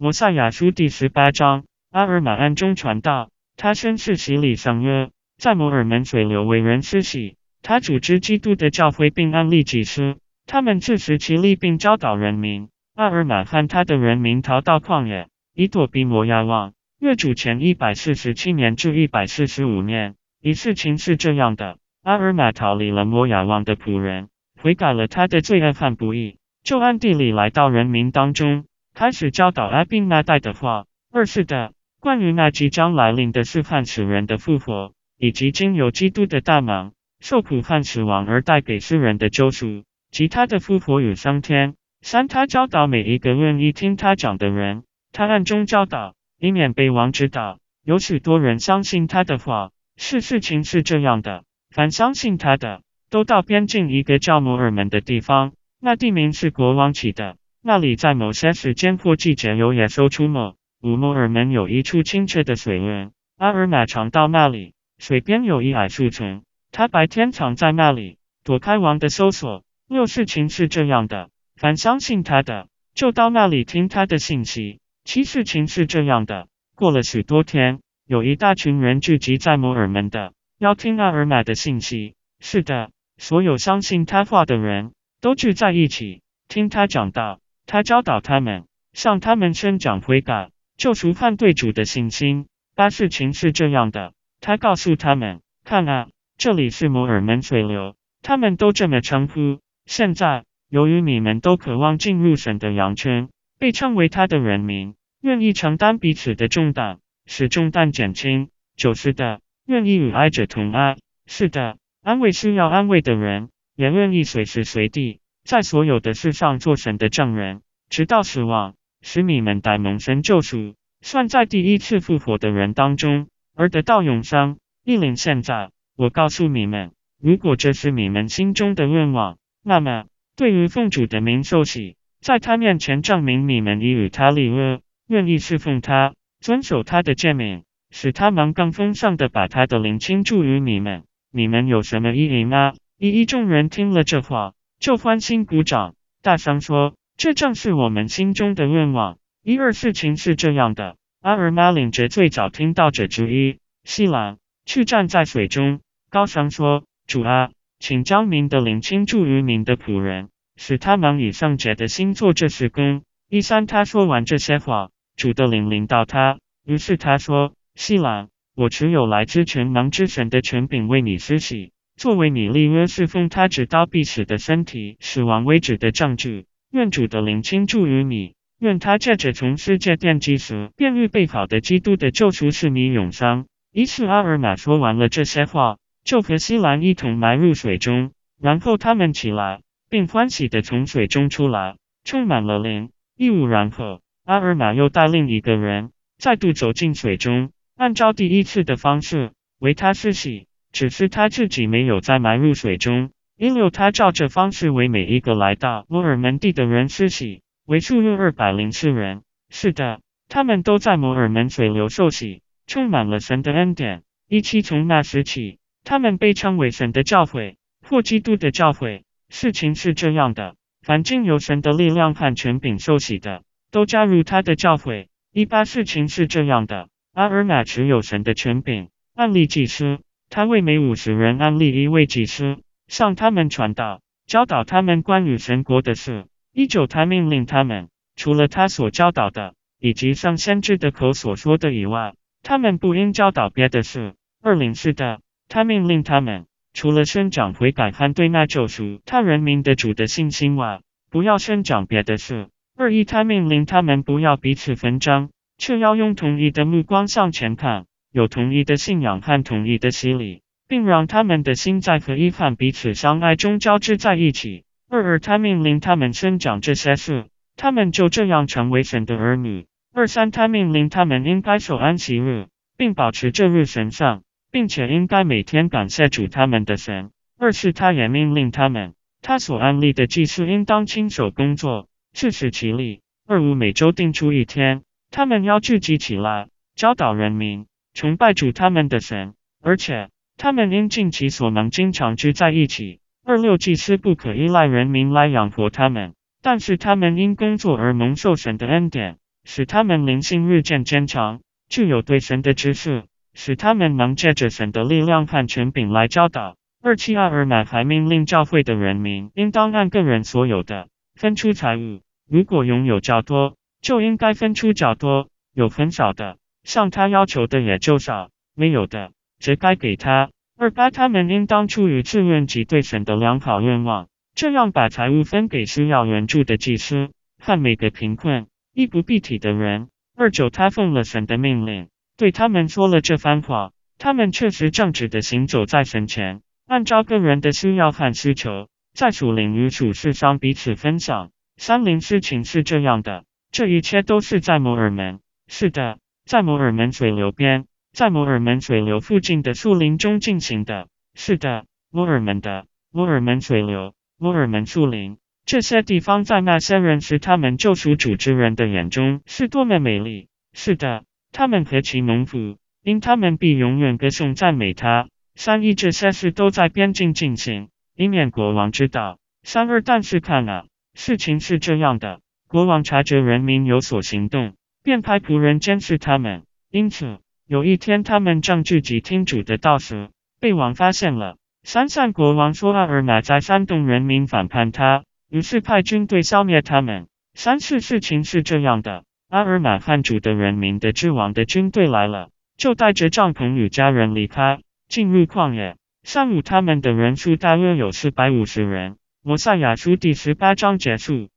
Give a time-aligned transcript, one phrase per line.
[0.00, 7.34] 摩赛亚书第十八章，阿尔玛暗中传道，他宣誓洗礼上约，在摩尔门水流为人施洗。
[7.62, 12.68] 他组织基督的教会并安利祭司，他们自食其力并教导人民。
[12.94, 16.74] 阿尔玛和他的人民逃到旷野，以躲避摩亚王。
[17.00, 24.28] 月主前一百四十七年至一百四十五年，一事情是这样的：阿尔玛逃离了摩亚王的仆人，
[24.62, 28.64] 悔改了他的罪恶和不义，就暗地里来到人民当中。
[28.98, 30.86] 开始教导阿宾那代的话。
[31.12, 41.76] 二是的，关于那即将来临的是汉死人的复活，以及经由基督的大忙、受苦和死亡而带给世人的救赎，及他的复活与升天。
[42.02, 47.60] 三，他教导每一个愿意听他讲的人，他暗中教导，以免被王知道。
[47.84, 49.70] 有许多人相信他的话。
[49.96, 57.36] 是事情是这样的，凡相信他的，都到边境一个叫摩尔门的地方，那地名是国王起的。
[57.68, 60.56] 那里在某些时间或季节有野兽出没。
[60.80, 64.72] 五摩尔门有一处清澈的水源，阿尔玛常到那里。
[64.96, 69.64] 水边有一矮树丛，他白天常在那里躲开王的搜索。
[69.86, 74.80] 六事情是这样的，凡相信他的，就到那里听他的信息。
[75.04, 82.14] 七事情是这样的，过了许多天，有一大群人聚集在摩尔门的，要听阿尔玛的信息。
[82.40, 87.40] 是的，所有相信他话的人都聚在一起听他讲道。
[87.68, 92.46] 他教导他们，向他们宣讲悔改、救赎犯对主的信心。
[92.74, 96.08] 八事情是这样的，他告诉他们：看啊，
[96.38, 99.60] 这里是摩尔门水流，他们都这么称呼。
[99.84, 108.48] 现在，由于你们都渴望进入神的羊圈，被称为他的人民，愿意承担彼此的重担，使重担减轻。
[108.76, 110.96] 九是的，愿意与哀者同哀。
[111.26, 115.20] 是的，安慰需要安慰的人，也愿意随时随地。
[115.48, 124.58] 在所有的事上做神的证人，直到死亡，使你们在蒙神救赎，算在第一次复活的人当中，而得到永生。
[124.84, 130.04] 一领现在，我告诉你们，如果这是你们心中的愿望，那么
[130.36, 141.04] 对于奉主的名受洗，在他面前证明你们已与他立约，愿意侍奉他，遵守他的诫命，使他们更丰盛的把他的灵倾注于你们。
[141.32, 142.74] 你们有什么异议吗？
[142.98, 144.52] 一一众人听了这话。
[144.78, 155.80] 就欢欣鼓掌，大声说：“这正是我们心中的愿望。”一二事情是这样的：阿尔玛领着最早听到者之一西兰去站在水中，
[156.10, 157.50] 高声说：“主啊，
[157.80, 183.46] 请将您的灵倾注于您的仆人，使他们以圣洁的心做这事工。”一三他说完这些话，主的灵临到他，于是他说：“西兰，我持有来自全能之神的权柄为你施洗。”作为你立约侍奉他直到必死的身体死亡为止的证据，愿主的灵倾注于你，愿他借着从世界奠基时便预备好的基督的救赎使你永生。
[183.72, 192.90] 于是阿尔玛说完了这些话，就和西兰一同埋入水中，然后他们起来，并欢喜地从水中出来，充满了灵。
[193.16, 200.46] 一五然后，阿尔玛又带另一个人再度走进水中，按照第一次的方式为他施洗。
[200.72, 203.10] 只是他自己没有再埋入水中。
[203.36, 209.22] 因为，他照这方式为每一个来到摩尔门地的人施洗，为数约二百零四人。
[209.48, 214.02] 是的，他们都在摩尔门水流受洗，充满了神的恩典。
[214.28, 219.02] 一七，从那时起，他们被称为神的教诲或基督的教诲。
[219.28, 225.06] 事情是这样的：凡经由神的力量和权柄受洗的，都加入他的教诲。
[225.32, 230.00] 一八，事情是这样的：阿尔玛持有神的权柄，按例祭司。
[230.30, 236.26] 他为每五十人安立一位祭司，向他们传道，教导他们关于神国的事。
[236.52, 244.14] 一九，他命令他们，除了他所教导的，以及上先知的口所说的以外，他们不应教导别的事。
[244.42, 252.48] 二零四的，他命令他们，除了宣讲悔改和对那救赎他人民的主的信心外，不要宣讲别的事。
[252.76, 257.86] 二一，他命令他们不要彼此纷争，却要用统一的目光向前看。
[258.10, 264.64] 有同一的信仰和同一的洗礼，并让他们的心在和一和彼此相爱中交织在一起。
[264.88, 267.24] 二二，他命令他们生长这些树，
[267.56, 269.66] 他们就这样成为神的儿女。
[269.92, 272.46] 二三，他命令他们应该守安息日，
[272.76, 277.10] 并保持这日神圣，并且应该每天感谢主他们的神。
[277.38, 283.02] 二是，他也命令他们，他所安立的祭司应当亲手工作，自食其力。
[283.26, 287.66] 二五，每周定出一天，他们要聚集起来，教导人民。
[287.98, 293.00] 崇拜主他们的神，而且他们应尽其所能经常聚在一起。
[293.26, 303.02] 二六祭司不可依赖人民来养活他们，但是他们因工作而蒙受神的恩典，使他们灵性日渐坚强，具有对神的知识，
[303.34, 306.54] 使他们能借着神的力量和权柄来教导。
[306.80, 310.86] 二七阿尔玛还命令教会的人民，应当按个人所有的
[311.16, 316.36] 分出财物，如果拥有较多，就应该分出较多；有很少的，
[316.68, 320.28] 向他要求的也就少；没有的，只该给他。
[320.58, 329.88] 二八他们应当出于自愿及对神的良好愿望，这样把财物分给需要援助的祭司和每个贫困、衣不蔽体的人。
[330.14, 331.88] 二九他奉了神的命令，
[332.18, 336.42] 对他们说了这番话，他们确实正直的行走在神前。
[336.66, 341.30] 按照个人的需要和需求，在属灵与属事上彼此分享。
[341.56, 345.20] 三零事情是这样的，这一切都是在摩尔门。
[345.46, 345.98] 是的，
[346.28, 347.64] 在摩尔门水流边，
[347.94, 350.86] 在摩尔门水流附近的树林中进行的。
[351.14, 355.16] 是的，摩尔门的摩尔门水流，摩尔门树林，
[355.46, 360.28] 这些地方在那些人是他们救赎主之人的眼中是多么美丽。
[360.52, 365.08] 是的，他们何其蒙福，因他们必永远歌颂赞美他。
[365.34, 369.18] 三一这些事都在边境进行，以免国王知道。
[369.44, 374.52] 三二但是看啊，事情是这样的，国王察觉人民有所行动，
[374.88, 376.44] 便派仆人监视他们。
[376.70, 380.08] 因此有一天他们正聚集听主的道时，
[380.40, 381.36] 被王发现了。
[381.62, 387.06] 三散国王说阿尔玛在煽动人民反叛他，于是派军队消灭他们。
[387.34, 394.60] 三次事情是这样的，阿尔玛汉主的人民的之王的军队来了，就带着帐篷与家人离开。
[394.88, 398.96] 进入旷野，上午他们的人数大约有四百五十人。
[399.22, 401.28] 摩赛亚书第十八章结束。